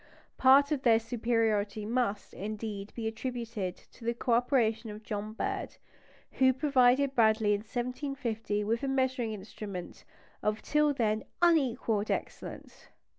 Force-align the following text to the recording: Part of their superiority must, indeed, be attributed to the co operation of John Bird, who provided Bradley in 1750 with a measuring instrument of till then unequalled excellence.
Part 0.39 0.71
of 0.71 0.81
their 0.81 0.97
superiority 0.97 1.85
must, 1.85 2.33
indeed, 2.33 2.91
be 2.95 3.07
attributed 3.07 3.75
to 3.91 4.03
the 4.03 4.15
co 4.15 4.31
operation 4.33 4.89
of 4.89 5.03
John 5.03 5.33
Bird, 5.33 5.77
who 6.39 6.53
provided 6.53 7.13
Bradley 7.13 7.53
in 7.53 7.59
1750 7.59 8.63
with 8.63 8.81
a 8.81 8.87
measuring 8.87 9.31
instrument 9.33 10.03
of 10.41 10.63
till 10.63 10.91
then 10.91 11.23
unequalled 11.43 12.09
excellence. 12.09 12.87